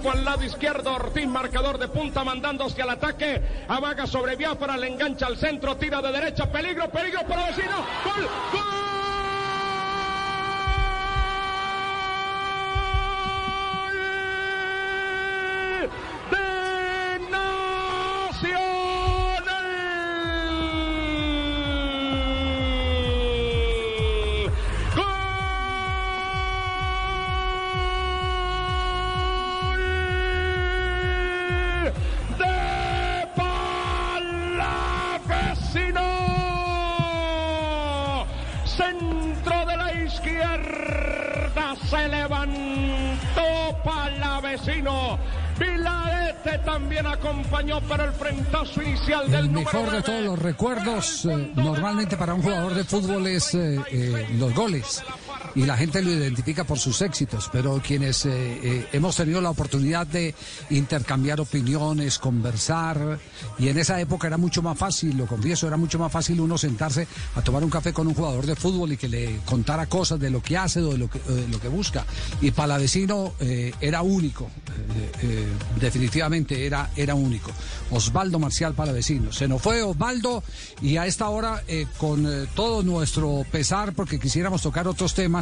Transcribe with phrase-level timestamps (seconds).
[0.00, 4.76] Peluco al lado izquierdo, Ortiz marcador de punta mandando hacia el ataque, Avaga sobre Biafra,
[4.78, 8.89] le engancha al centro, tira de derecha, peligro, peligro para vecino, gol, gol.
[41.90, 45.18] Se levantó Palavecino.
[45.58, 51.52] Vilarete también acompañó para el frentazo inicial del El mejor de todos los recuerdos, eh,
[51.54, 55.02] normalmente para un jugador de fútbol es eh, eh, los goles.
[55.54, 59.50] Y la gente lo identifica por sus éxitos, pero quienes eh, eh, hemos tenido la
[59.50, 60.34] oportunidad de
[60.70, 63.18] intercambiar opiniones, conversar,
[63.58, 66.56] y en esa época era mucho más fácil, lo confieso, era mucho más fácil uno
[66.56, 70.20] sentarse a tomar un café con un jugador de fútbol y que le contara cosas
[70.20, 72.04] de lo que hace o de lo que, o de lo que busca.
[72.40, 75.46] Y Palavecino eh, era único, eh, eh,
[75.80, 77.50] definitivamente era, era único.
[77.90, 79.32] Osvaldo Marcial Palavecino.
[79.32, 80.42] Se nos fue Osvaldo
[80.80, 85.39] y a esta hora, eh, con eh, todo nuestro pesar, porque quisiéramos tocar otros temas,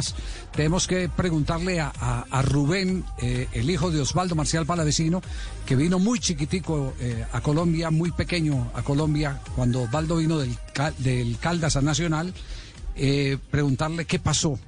[0.55, 5.21] tenemos que preguntarle a, Rubén, eh, el hijo de Osvaldo Marcial Palavecino,
[5.65, 10.55] que vino muy chiquitico eh, a Colombia, muy pequeño a Colombia, cuando Osvaldo vino del,
[10.73, 12.33] Cal- del Caldas a Nacional,
[12.95, 14.59] eh, preguntarle qué pasó.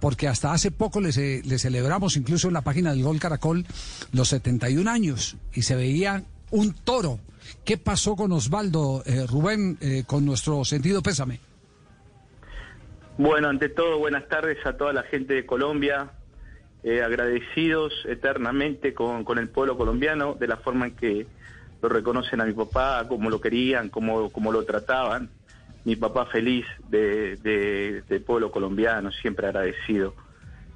[0.00, 3.66] Porque hasta hace poco le, le celebramos, incluso en la página del Gol Caracol,
[4.12, 7.20] los 71 años y se veía un toro.
[7.64, 11.40] ¿Qué pasó con Osvaldo, Rubén, con nuestro sentido pésame?
[13.22, 16.10] Bueno, ante todo, buenas tardes a toda la gente de Colombia,
[16.82, 21.26] eh, agradecidos eternamente con, con el pueblo colombiano de la forma en que
[21.82, 25.28] lo reconocen a mi papá, cómo lo querían, cómo, cómo lo trataban.
[25.84, 30.14] Mi papá feliz de, de- pueblo colombiano, siempre agradecido.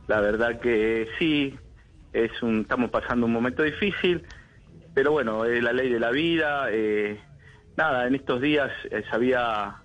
[0.06, 1.58] La verdad que sí,
[2.12, 4.22] es un, estamos pasando un momento difícil,
[4.92, 6.66] pero bueno, es la ley de la vida.
[6.70, 7.18] eh,
[7.74, 9.83] nada, en estos días eh, se había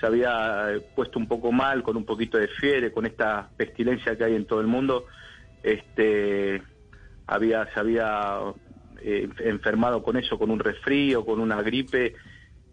[0.00, 4.16] se había eh, puesto un poco mal, con un poquito de fiebre, con esta pestilencia
[4.16, 5.06] que hay en todo el mundo,
[5.62, 6.62] este,
[7.26, 8.38] había, se había
[9.06, 12.14] eh, enfermado con eso, con un resfrío, con una gripe,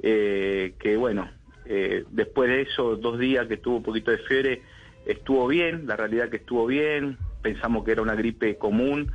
[0.02, 1.30] eh, que bueno,
[1.66, 4.62] eh, después de eso, dos días que tuvo un poquito de fiebre,
[5.06, 9.12] estuvo bien, la realidad que estuvo bien, pensamos que era una gripe común,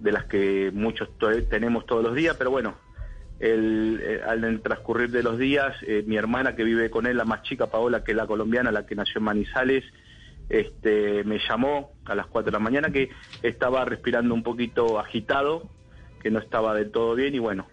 [0.00, 1.10] de las que muchos
[1.50, 2.76] tenemos todos los días, pero bueno,
[3.40, 7.24] el, eh, al transcurrir de los días, eh, mi hermana que vive con él, la
[7.24, 9.84] más chica, Paola, que es la colombiana, la que nació en Manizales,
[10.48, 13.10] este, me llamó a las 4 de la mañana que
[13.42, 15.68] estaba respirando un poquito agitado,
[16.22, 17.66] que no estaba del todo bien y bueno,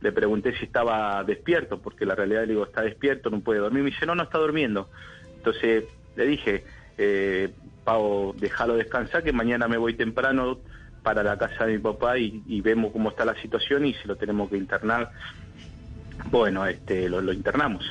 [0.00, 3.82] le pregunté si estaba despierto, porque la realidad le digo, está despierto, no puede dormir.
[3.82, 4.88] Me dice, no, no está durmiendo.
[5.36, 5.84] Entonces
[6.16, 6.64] le dije,
[6.98, 7.50] eh,
[7.84, 10.58] Pau, déjalo descansar, que mañana me voy temprano
[11.02, 14.16] para la casa de mi papá y, vemos cómo está la situación y si lo
[14.16, 15.10] tenemos que internar,
[16.30, 17.84] bueno, este, lo, lo internamos.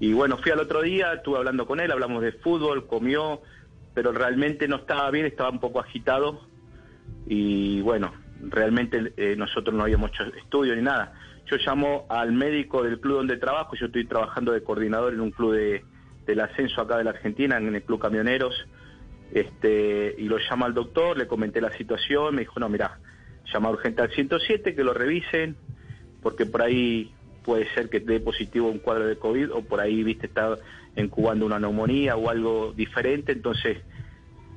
[0.00, 3.42] Y bueno, fui al otro día, estuve hablando con él, hablamos de fútbol, comió,
[3.94, 6.46] pero realmente no estaba bien, estaba un poco agitado
[7.26, 11.14] y bueno, realmente eh, nosotros no habíamos hecho estudio ni nada.
[11.46, 15.30] Yo llamo al médico del club donde trabajo, yo estoy trabajando de coordinador en un
[15.30, 15.84] club de,
[16.26, 18.54] del ascenso acá de la Argentina, en el Club Camioneros,
[19.32, 22.98] este, y lo llama al doctor, le comenté la situación, me dijo, no, mira,
[23.52, 25.56] llama urgente al 107, que lo revisen,
[26.22, 27.12] porque por ahí
[27.44, 30.56] puede ser que dé positivo un cuadro de COVID o por ahí, viste, está
[30.96, 33.78] incubando una neumonía o algo diferente, entonces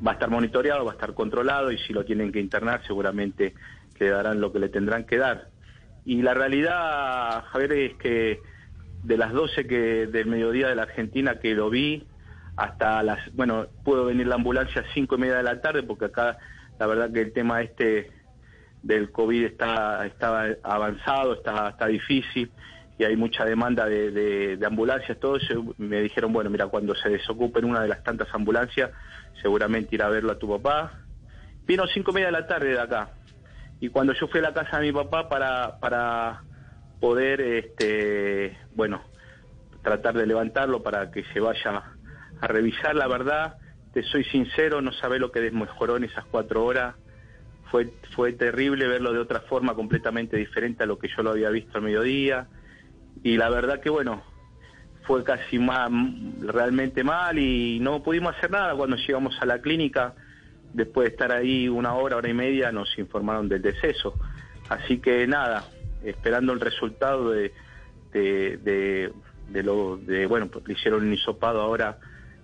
[0.06, 3.54] va a estar monitoreado, va a estar controlado y si lo tienen que internar seguramente
[4.02, 5.50] le darán lo que le tendrán que dar.
[6.06, 8.40] Y la realidad, Javier, es que
[9.04, 12.04] de las 12 que del mediodía de la Argentina que lo vi,
[12.56, 16.06] hasta las, bueno, pudo venir la ambulancia a 5 y media de la tarde porque
[16.06, 16.38] acá
[16.80, 18.12] la verdad que el tema este
[18.84, 22.52] del COVID está, está avanzado, está, está difícil
[22.98, 25.74] y hay mucha demanda de, de- de ambulancias, todo eso.
[25.78, 28.92] Me dijeron, bueno, mira, cuando se desocupen una de las tantas ambulancias,
[29.42, 30.92] seguramente ir a verlo a tu papá.
[31.66, 33.10] vino cinco y media de la tarde de acá.
[33.80, 36.44] Y cuando yo fui a la casa de mi papá para, para
[37.00, 39.02] poder, este, bueno,
[39.82, 41.84] tratar de levantarlo para que se vaya
[42.42, 43.58] a revisar, la verdad,
[43.94, 46.96] te soy sincero, no sabe lo que desmejoró en esas cuatro horas.
[47.70, 51.50] Fue, fue terrible verlo de otra forma completamente diferente a lo que yo lo había
[51.50, 52.48] visto al mediodía.
[53.24, 54.24] Y la verdad que, bueno,
[55.04, 55.92] fue casi más,
[56.42, 60.16] realmente mal y no pudimos hacer nada cuando llegamos a la clínica.
[60.74, 64.16] Después de estar ahí una hora, hora y media, nos informaron del deceso.
[64.70, 65.66] Así que nada,
[66.04, 67.54] esperando el resultado de,
[68.14, 69.12] de,
[69.50, 71.98] de, lo de, bueno, pues le hicieron un hisopado ahora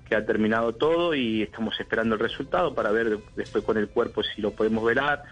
[0.08, 4.24] que ha terminado todo y estamos esperando el resultado para ver después con el cuerpo
[4.24, 5.24] si lo podemos velar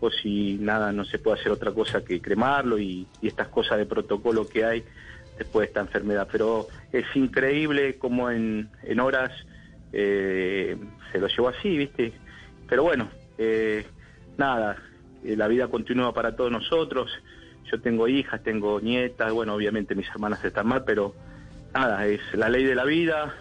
[0.00, 3.86] o si nada, no se puede hacer otra cosa que cremarlo y, estas cosas de
[3.86, 4.84] protocolo que hay
[5.38, 6.28] después de esta enfermedad.
[6.30, 9.32] Pero es increíble cómo en, en horas
[9.92, 10.76] eh,
[11.12, 12.12] se lo llevó así, ¿viste?
[12.68, 13.08] Pero bueno,
[13.38, 13.86] eh,
[14.36, 14.76] nada,
[15.24, 17.10] eh, la vida continúa para todos nosotros.
[17.70, 21.14] Yo tengo hijas, tengo nietas, bueno, obviamente mis hermanas están mal, pero
[21.72, 23.34] nada, es la ley de la vida.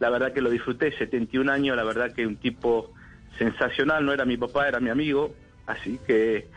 [0.00, 2.92] La verdad que lo disfruté, 71 años, la verdad que un tipo
[3.38, 5.34] sensacional, no era mi papá, era mi amigo,
[5.66, 6.48] así que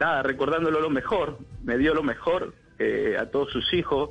[0.00, 4.10] nada, recordándolo lo mejor, me dio lo mejor eh, a todos sus hijos,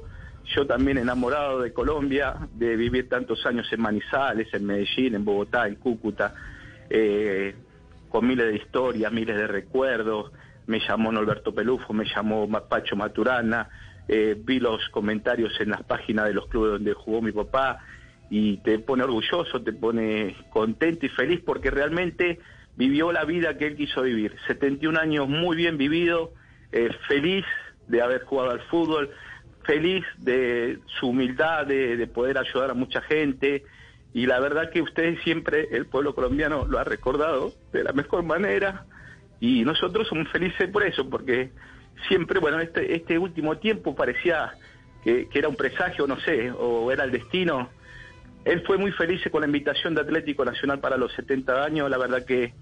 [0.56, 5.68] yo también enamorado de Colombia, de vivir tantos años en Manizales, en Medellín, en Bogotá,
[5.68, 6.34] en Cúcuta,
[6.90, 7.56] eh,
[8.10, 10.32] con miles de historias, miles de recuerdos.
[10.68, 13.70] Me llamó Norberto Pelufo, me llamó Pacho Maturana,
[14.08, 17.80] eh, vi los comentarios en las páginas de los clubes donde jugó mi papá
[18.32, 22.40] y te pone orgulloso, te pone contento y feliz porque realmente
[22.78, 24.34] vivió la vida que él quiso vivir.
[24.48, 26.32] 71 años muy bien vivido,
[26.72, 27.44] eh, feliz
[27.90, 29.10] de haber jugado al fútbol,
[29.66, 33.66] feliz de su humildad, de, poder ayudar a mucha gente.
[34.14, 38.24] Y la verdad que ustedes siempre, el pueblo colombiano, lo ha recordado de la mejor
[38.24, 38.86] manera.
[39.42, 41.52] Y nosotros somos felices por eso, porque
[42.08, 44.54] siempre, bueno, este, este último tiempo parecía
[45.04, 47.70] que, que era un presagio, no sé, o era el destino.
[48.44, 51.90] Él fue muy feliz con la invitación de Atlético Nacional para los 70 años.
[51.90, 52.54] La verdad que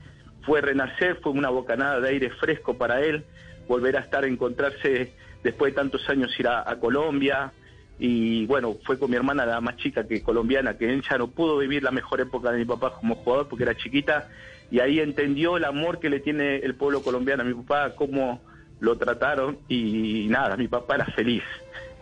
[0.44, 3.24] fue renacer, fue una bocanada de aire fresco para él
[3.68, 7.54] volver a estar, encontrarse después de tantos años ir a, Colombia.
[7.98, 11.58] Y bueno, fue con mi hermana, la más chica que colombiana, que ella no pudo
[11.58, 14.30] vivir la mejor época de mi papá como jugador porque era chiquita.
[14.72, 18.42] Y ahí entendió el amor que le tiene el pueblo colombiano a mi papá, cómo
[18.80, 19.60] lo trataron.
[19.68, 21.44] Y nada, mi papá era feliz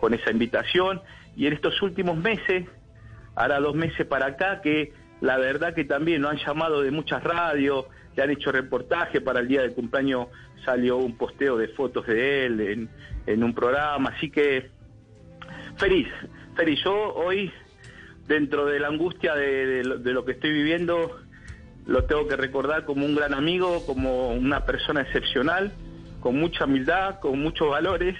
[0.00, 1.00] con esa invitación.
[1.36, 2.66] Y en estos últimos meses,
[3.38, 7.22] ahora dos meses para acá, que la verdad que también nos han llamado de muchas
[7.22, 7.86] radios,
[8.16, 10.26] le han hecho reportaje para el día del cumpleaños
[10.64, 12.88] salió un posteo de fotos de él
[13.26, 14.70] en, un programa, así que
[15.76, 16.08] feliz,
[16.56, 16.80] feliz.
[16.82, 17.52] Yo hoy,
[18.26, 21.20] dentro de la angustia de, lo que estoy viviendo,
[21.86, 25.72] lo tengo que recordar como un gran amigo, como una persona excepcional,
[26.20, 28.16] con mucha humildad, con muchos valores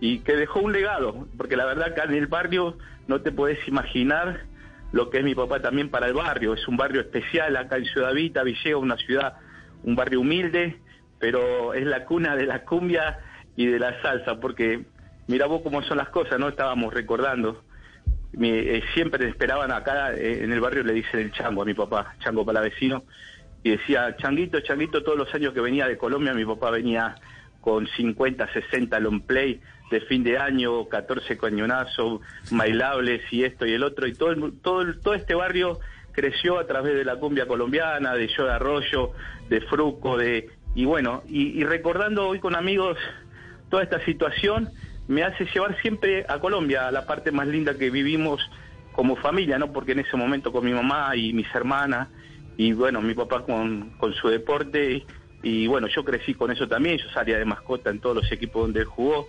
[0.00, 2.78] y que dejó un legado, porque la verdad acá en el barrio
[3.08, 4.51] no te puedes imaginar
[4.92, 7.86] lo que es mi papá también para el barrio, es un barrio especial acá en
[7.86, 9.34] Ciudad Vita, Villegas, una ciudad,
[9.84, 10.78] un barrio humilde,
[11.18, 13.18] pero es la cuna de la cumbia
[13.56, 14.84] y de la salsa, porque
[15.28, 16.48] mira vos cómo son las cosas, ¿no?
[16.48, 17.62] Estábamos recordando.
[18.40, 22.14] Eh, siempre esperaban acá eh, en el barrio, le dicen el chango a mi papá,
[22.20, 23.04] chango para vecino,
[23.62, 27.14] y decía, changuito, changuito, todos los años que venía de Colombia, mi papá venía
[27.62, 33.72] con 50, 60 long play de fin de año, 14 cañonazos, bailables y esto y
[33.72, 35.78] el otro, y todo, todo, todo este barrio
[36.12, 39.12] creció a través de la cumbia colombiana, de Yo de Arroyo,
[39.48, 42.96] de Fruco, de y bueno, y, recordando hoy con amigos
[43.68, 44.70] toda esta situación,
[45.06, 48.40] me hace llevar siempre a Colombia, a la parte más linda que vivimos
[48.92, 49.72] como familia, ¿no?
[49.72, 52.08] Porque en ese momento con mi mamá y mis hermanas,
[52.56, 55.04] y bueno, mi papá con, con su deporte,
[55.66, 58.80] bueno, yo crecí con eso también, yo salía de mascota en todos los equipos donde
[58.80, 59.28] él jugó.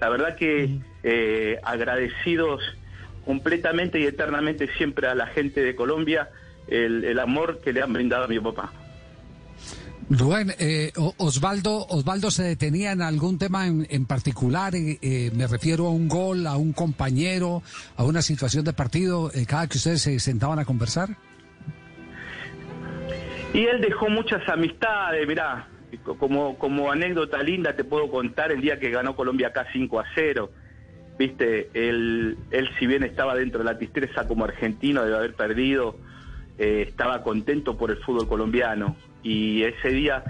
[0.00, 2.60] La verdad que eh, agradecidos
[3.24, 6.30] completamente y eternamente siempre a la gente de Colombia
[6.66, 8.72] el, el amor que le han brindado a mi papá.
[10.10, 15.86] Rubén, eh, Osvaldo, Osvaldo se detenía en algún tema en, particular, eh, eh, me refiero
[15.86, 17.62] a un gol, a un compañero,
[17.96, 21.16] a una situación de partido, cada que ustedes se sentaban a conversar.
[23.54, 25.68] Y él dejó muchas amistades, mirá,
[26.18, 30.04] como, como anécdota linda te puedo contar el día que ganó Colombia acá 5 a
[30.14, 30.50] 0.
[31.18, 35.96] Viste, él, él si bien estaba dentro de la tristeza como argentino de haber perdido,
[36.58, 40.24] estaba contento por el fútbol colombiano y ese día,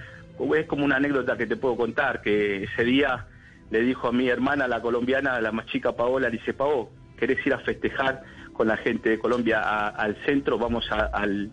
[0.56, 3.26] es como una anécdota que te puedo contar, que ese día
[3.70, 7.44] le dijo a mi hermana, la colombiana, la más chica Paola, le dice, Pavo, ¿querés
[7.46, 10.58] ir a festejar con la gente de Colombia al centro?
[10.58, 11.50] Vamos al,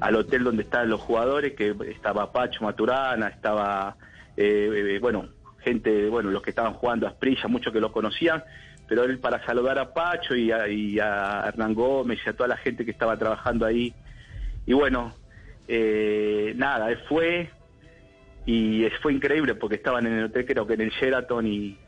[0.00, 3.96] al hotel donde estaban los jugadores, que estaba Pacho Maturana, estaba,
[4.36, 5.28] eh, eh, bueno,
[5.60, 8.44] gente, bueno, los que estaban jugando a Asprilla, muchos que lo conocían,
[8.86, 12.48] pero él para saludar a Pacho y a, y a Hernán Gómez y a toda
[12.48, 13.94] la gente que estaba trabajando ahí.
[14.66, 15.14] Y bueno,
[15.68, 17.50] eh, nada, él fue
[18.46, 21.78] y fue increíble porque estaban en el hotel, creo que en el Sheraton y,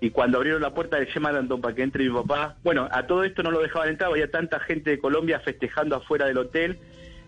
[0.00, 3.24] y cuando abrieron la puerta del Sheraton para que entre mi papá, bueno, a todo
[3.24, 6.78] esto no lo dejaban entrar, había tanta gente de Colombia festejando afuera del hotel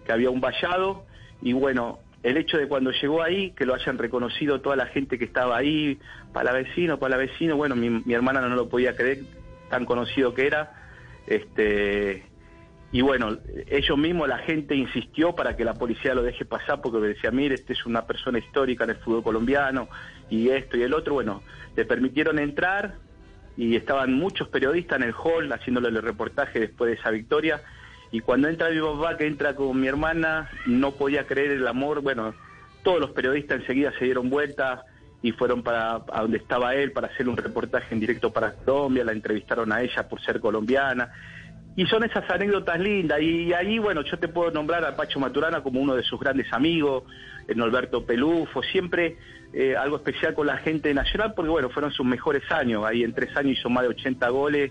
[0.04, 1.04] que había un vallado
[1.42, 5.18] y bueno, el hecho de cuando llegó ahí, que lo hayan reconocido toda la gente
[5.18, 5.98] que estaba ahí,
[6.32, 9.20] para vecino, para vecino, bueno, mi, mi hermana no lo podía creer,
[9.68, 10.72] tan conocido que era,
[11.26, 12.24] este,
[12.94, 16.98] y bueno, ellos mismos, la gente insistió para que la policía lo deje pasar porque
[16.98, 19.88] decía, mire, este es una persona histórica en el fútbol colombiano
[20.30, 21.14] y esto y el otro.
[21.14, 21.42] Bueno,
[21.74, 22.94] le permitieron entrar
[23.56, 27.62] y estaban muchos periodistas en el hall haciéndole el reportaje después de esa victoria.
[28.14, 32.00] Y cuando entra mi papá, que entra con mi hermana, no podía creer el amor.
[32.00, 32.32] Bueno,
[32.84, 34.84] todos los periodistas enseguida se dieron vuelta
[35.20, 39.02] y fueron para a donde estaba él para hacer un reportaje en directo para Colombia,
[39.02, 41.10] la entrevistaron a ella por ser colombiana.
[41.74, 43.20] Y son esas anécdotas lindas.
[43.20, 46.52] Y ahí, bueno, yo te puedo nombrar a Pacho Maturana como uno de sus grandes
[46.52, 47.02] amigos,
[47.48, 49.16] en Norberto Pelufo, siempre
[49.52, 52.84] eh, algo especial con la gente nacional, porque bueno, fueron sus mejores años.
[52.84, 54.70] Ahí en tres años hizo más de 80 goles,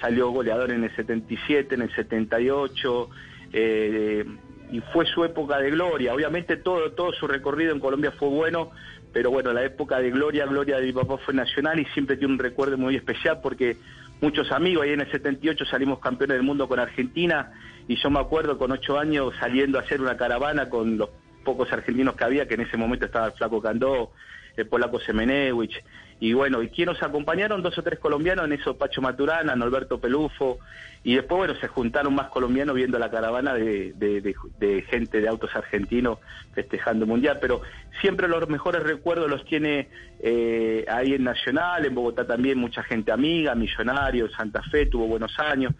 [0.00, 3.08] salió goleador en el 77, en el 78,
[3.52, 4.24] eh,
[4.72, 6.14] y fue su época de gloria.
[6.14, 8.70] Obviamente todo, todo su recorrido en Colombia fue bueno,
[9.12, 12.34] pero bueno, la época de gloria, gloria de mi papá fue nacional y siempre tiene
[12.34, 13.76] un recuerdo muy especial porque
[14.20, 17.52] muchos amigos, ahí en el 78 salimos campeones del mundo con Argentina
[17.88, 21.10] y yo me acuerdo con ocho años saliendo a hacer una caravana con los
[21.44, 24.12] pocos argentinos que había, que en ese momento estaba el flaco Candó,
[24.56, 25.82] el polaco Semenewich,
[26.20, 27.62] y bueno, ¿y quién nos acompañaron?
[27.62, 30.58] Dos o tres colombianos, en eso Pacho Maturana, Norberto Pelufo,
[31.02, 35.22] y después, bueno, se juntaron más colombianos viendo la caravana de, de, de, de gente
[35.22, 36.18] de autos argentinos
[36.52, 37.62] festejando el Mundial, pero
[38.02, 39.88] siempre los mejores recuerdos los tiene
[40.20, 45.38] eh, ahí en Nacional, en Bogotá también mucha gente amiga, Millonarios, Santa Fe, tuvo buenos
[45.38, 45.72] años.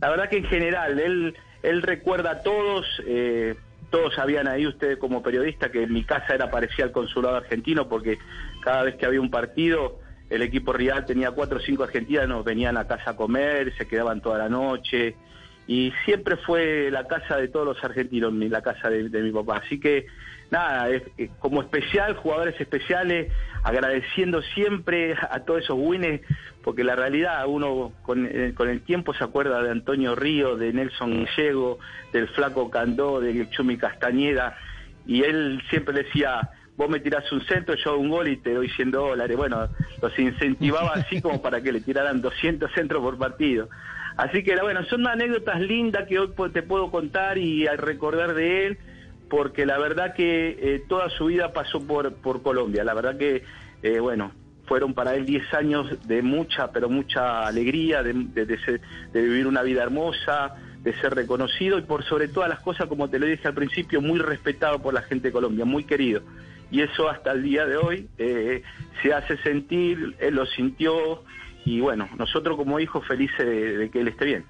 [0.00, 2.86] La verdad que en general, él, él recuerda a todos...
[3.06, 3.56] Eh,
[3.90, 8.18] todos sabían ahí ustedes como periodista que mi casa era parecida al consulado argentino porque
[8.62, 9.98] cada vez que había un partido
[10.30, 14.20] el equipo rival tenía cuatro o cinco argentinos, venían a casa a comer, se quedaban
[14.20, 15.16] toda la noche
[15.66, 19.62] y siempre fue la casa de todos los argentinos, la casa de, de mi papá.
[19.64, 20.06] Así que
[20.50, 26.22] nada, es, es como especial, jugadores especiales, agradeciendo siempre a todos esos winners,
[26.62, 30.72] porque la realidad uno con, eh, con, el tiempo se acuerda de Antonio Río, de
[30.72, 31.78] Nelson Gallego,
[32.12, 34.56] del Flaco Candó, de Chumi Castañeda,
[35.06, 38.68] y él siempre decía, vos me tirás un centro, yo un gol y te doy
[38.70, 39.36] 100 dólares.
[39.36, 39.68] Bueno,
[40.00, 43.68] los incentivaba así como para que le tiraran 200 centros por partido.
[44.16, 48.66] Así que bueno, son anécdotas lindas que hoy te puedo contar y al recordar de
[48.66, 48.78] él,
[49.30, 52.84] porque la verdad que eh, toda su vida pasó por, por Colombia.
[52.84, 53.44] La verdad que,
[53.82, 54.32] eh, bueno,
[54.66, 58.80] fueron para él 10 años de mucha, pero mucha alegría, de, de, de, ser,
[59.12, 63.08] de, vivir una vida hermosa, de ser reconocido y por sobre todas las cosas, como
[63.08, 66.22] te lo dije al principio, muy respetado por la gente de Colombia, muy querido.
[66.72, 68.62] Y eso hasta el día de hoy eh,
[69.00, 71.22] se hace sentir, él lo sintió
[71.64, 74.44] y bueno, nosotros como hijos felices de, de que él esté bien.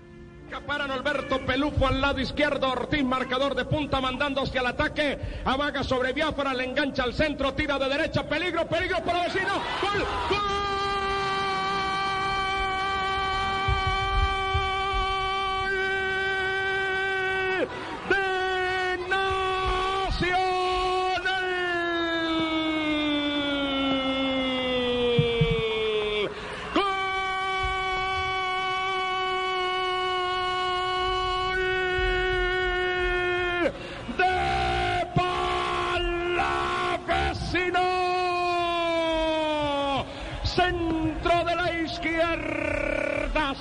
[0.58, 5.84] Para Norberto Pelufo al lado izquierdo, Ortiz marcador de punta mandando hacia el ataque, Avaga
[5.84, 10.79] sobre Biafra, le engancha al centro, tira de derecha, peligro, peligro para vecino, gol, gol.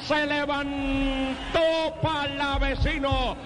[0.09, 3.37] Se levantó Palavecino.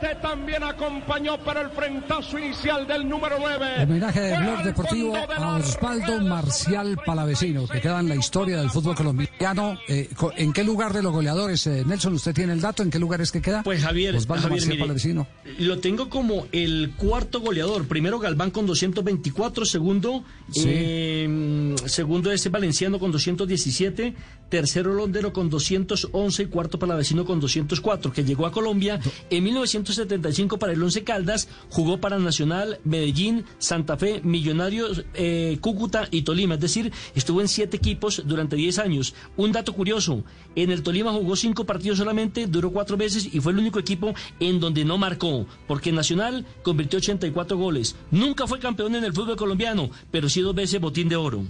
[0.00, 3.82] Vilarete también acompañó para el frentazo inicial del número 9.
[3.84, 8.94] Homenaje de Blog Deportivo a Osvaldo Marcial Palavecino, que queda en la historia del fútbol
[8.94, 9.78] colombiano.
[9.88, 12.82] Eh, ¿En qué lugar de los goleadores, eh, Nelson, usted tiene el dato?
[12.82, 13.62] ¿En qué lugar es que queda?
[13.62, 15.26] Pues Javier, Osvaldo Javier, Marcial mire, Palavecino.
[15.58, 17.86] Lo tengo como el cuarto goleador.
[17.86, 20.64] Primero Galván con 224, segundo, Sí.
[20.66, 24.14] eh, segundo ese Valenciano con 217,
[24.48, 29.00] tercero Londero con 211 y cuarto Palavecino con 204, que llegó a Colombia
[29.30, 29.46] En
[29.88, 36.22] 1975 para el Once Caldas jugó para Nacional, Medellín, Santa Fe, Millonarios, eh, Cúcuta y
[36.22, 36.54] Tolima.
[36.54, 39.14] Es decir, estuvo en siete equipos durante 10 años.
[39.36, 43.52] Un dato curioso, en el Tolima jugó cinco partidos solamente, duró cuatro veces y fue
[43.52, 47.96] el único equipo en donde no marcó, porque Nacional convirtió 84 goles.
[48.10, 51.44] Nunca fue campeón en el fútbol colombiano, pero sí dos veces botín de oro.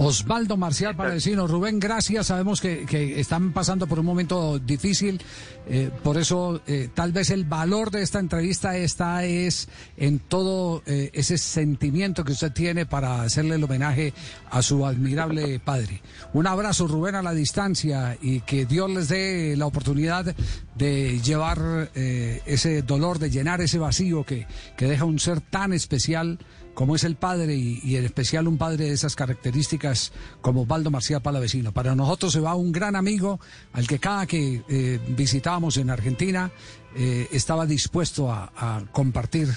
[0.00, 2.28] Osvaldo Marcial Palavecino, Rubén, gracias.
[2.28, 5.20] Sabemos que, que, están pasando por un momento difícil,
[5.66, 10.84] eh, por eso eh, tal vez el valor de esta entrevista está es en todo
[10.86, 14.14] eh, ese sentimiento que usted tiene para hacerle el homenaje
[14.50, 16.00] a su admirable padre.
[16.32, 20.34] Un abrazo, Rubén, a la distancia y que Dios les dé la oportunidad
[20.76, 26.38] de llevar ese dolor, de llenar ese vacío que, que deja un ser tan especial
[26.78, 29.87] como es el padre y, en especial un padre de esas características
[30.40, 31.72] como Osvaldo Marcial Palavecino.
[31.72, 33.40] Para nosotros se va un gran amigo
[33.72, 36.50] al que cada que eh, visitábamos en Argentina
[36.96, 39.48] eh, estaba dispuesto a, a, compartir.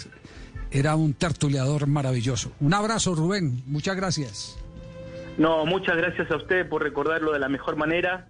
[0.72, 2.52] Era un tertuliador maravilloso.
[2.60, 3.64] Un abrazo, Rubén.
[3.66, 4.58] Muchas gracias.
[5.38, 8.28] No, muchas gracias a usted por recordarlo de la mejor manera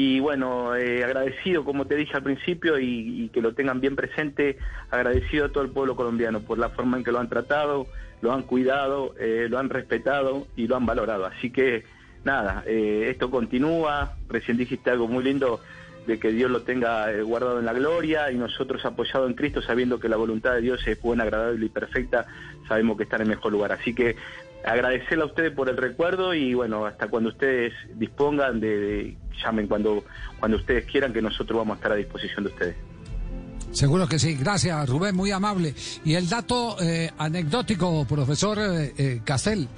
[0.00, 4.56] y bueno, eh, agradecido, como te dije al principio, y, que lo tengan bien presente,
[4.92, 7.88] agradecido a todo el pueblo colombiano por la forma en que lo han tratado,
[8.20, 11.26] lo han cuidado, eh, lo han respetado y lo han valorado.
[11.26, 11.82] Así que
[12.22, 15.60] nada, eh, esto continúa, recién dijiste algo muy lindo
[16.06, 19.98] de que Dios lo tenga guardado en la gloria y nosotros apoyados en Cristo, sabiendo
[19.98, 22.24] que la voluntad de Dios es buena, agradable y perfecta,
[22.68, 23.72] sabemos que está en el mejor lugar.
[23.72, 24.14] Así que
[24.64, 29.66] agradecerle a ustedes por el recuerdo y bueno, hasta cuando ustedes dispongan de, de llamen
[29.66, 30.04] cuando,
[30.38, 32.76] cuando ustedes quieran, que nosotros vamos a estar a disposición de ustedes.
[33.72, 34.34] Seguro que sí.
[34.34, 35.74] Gracias, Rubén, muy amable.
[36.04, 39.68] Y el dato eh, anecdótico, profesor eh, eh, Castel,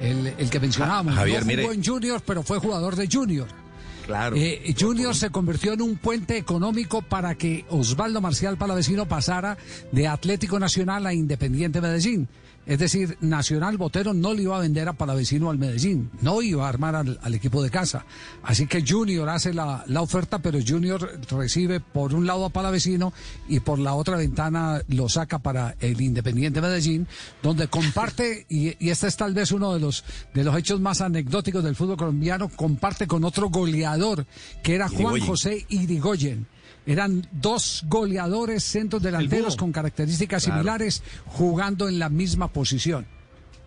[0.00, 1.14] el, el, que mencionábamos.
[1.14, 1.62] Javier, no mire.
[1.62, 3.48] jugó en Junior, pero fue jugador de Junior.
[4.06, 4.36] Claro.
[4.36, 9.58] Eh, Junior se convirtió en un puente económico para que Osvaldo Marcial Palavecino pasara
[9.92, 12.28] de Atlético Nacional a Independiente Medellín.
[12.68, 16.66] Es decir, Nacional Botero no le iba a vender a Palavecino al Medellín, no iba
[16.66, 18.04] a armar al, al equipo de casa.
[18.42, 23.14] Así que Junior hace la, la, oferta, pero Junior recibe por un lado a Palavecino
[23.48, 27.08] y por la otra ventana lo saca para el Independiente Medellín,
[27.42, 31.00] donde comparte, y, y este es tal vez uno de los, de los hechos más
[31.00, 34.26] anecdóticos del fútbol colombiano, comparte con otro goleador
[34.62, 35.20] que era Juan.
[35.20, 36.46] José Irigoyen.
[36.88, 40.58] Eran dos goleadores centros delanteros con características Claro.
[40.60, 43.06] similares jugando en la misma posición.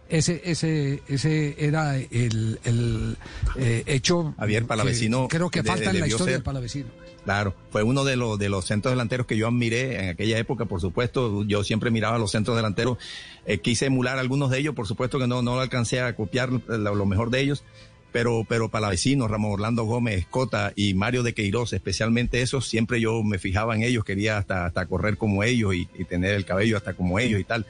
[0.09, 3.15] Ese, ese, ese era el, el
[3.57, 4.33] eh, hecho.
[4.37, 6.87] Javier Palavecino que creo que de- falta en la historia ser- del Palavecino.
[7.23, 10.65] Claro, fue uno de los de los centros delanteros que yo admiré en aquella época,
[10.65, 11.43] por supuesto.
[11.45, 12.97] Yo siempre miraba a los centros delanteros,
[13.45, 16.95] eh, quise emular algunos de ellos, por supuesto que no no alcancé a copiar lo,
[16.95, 17.63] lo mejor de ellos,
[18.11, 23.23] pero pero Palavecino, Ramón Orlando Gómez, Escota y Mario de Queiroz, especialmente esos, siempre yo
[23.23, 26.93] me fijaba en ellos, quería hasta hasta correr como ellos y, tener el cabello hasta
[26.93, 27.65] como ellos y tal.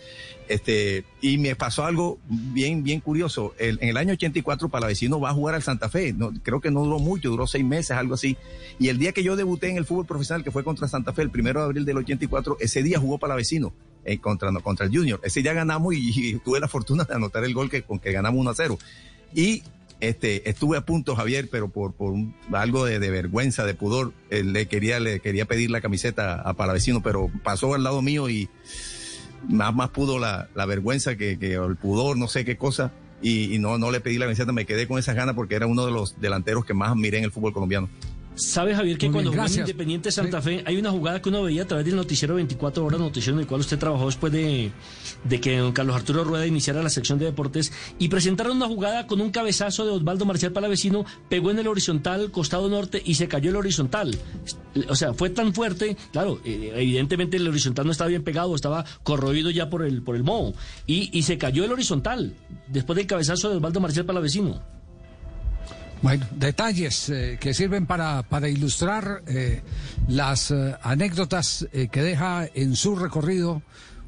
[0.47, 3.53] Este, y me pasó algo bien, bien curioso.
[3.59, 6.11] El- en el año 84, Palavecino va a jugar al Santa Fe.
[6.13, 8.35] No, creo que no duró mucho, duró seis meses, algo así.
[8.79, 11.21] Y el día que yo debuté en el fútbol profesional, que fue contra Santa Fe,
[11.21, 13.73] el primero de abril del 84, ese día jugó Palavecino
[14.03, 15.21] eh, contra, no, contra el Junior.
[15.23, 18.11] Ese día ganamos y, y tuve la fortuna de anotar el gol que, con que
[18.11, 18.79] ganamos 1 a 0.
[19.33, 19.63] Y
[20.01, 24.43] este, estuve a punto, Javier, pero por, por un- algo de, vergüenza, de pudor, eh,
[24.43, 28.49] le quería, le quería pedir la camiseta a Palavecino, pero pasó al lado mío y
[29.47, 33.59] más, más pudo la, vergüenza que, que el pudor, no sé qué cosa, y, y
[33.59, 35.91] no, no le pedí la camiseta, me quedé con esas ganas porque era uno de
[35.91, 37.87] los delanteros que más admiré en el fútbol colombiano.
[38.35, 39.59] ¿Sabe, Javier, que cuando jugó en.
[39.59, 42.99] Independiente Santa Fe hay una jugada que uno veía a través del noticiero 24 horas,
[42.99, 44.71] noticiero en el cual usted trabajó después de,
[45.25, 49.05] de que don Carlos Arturo Rueda iniciara la sección de deportes y presentaron una jugada
[49.05, 53.27] con un cabezazo de Osvaldo Marcial Palavecino, pegó en el horizontal, costado norte y se
[53.27, 54.17] cayó el horizontal.
[54.87, 58.85] O sea, fue tan fuerte, claro, eh, evidentemente el horizontal no estaba bien pegado, estaba
[59.03, 60.53] corroído ya por el, por el moho
[60.87, 62.33] y, y se cayó el horizontal
[62.67, 64.80] después del cabezazo de Osvaldo Marcial Palavecino.
[66.01, 69.61] Bueno, detalles eh, que sirven para, para ilustrar eh,
[70.07, 73.61] las eh, anécdotas eh, que deja en su recorrido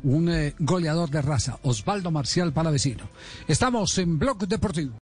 [0.03, 3.03] un eh, goleador de raza, Osvaldo Marcial Palavecino.
[3.47, 4.99] Estamos en Blog Deportivo.